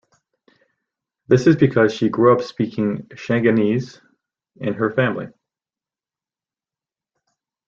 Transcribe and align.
This 1.27 1.45
is 1.45 1.55
because 1.55 1.93
she 1.93 2.09
grew 2.09 2.33
up 2.35 2.41
speaking 2.41 3.03
Shanghainese 3.13 4.01
in 4.55 4.73
her 4.73 4.89
family. 4.89 5.27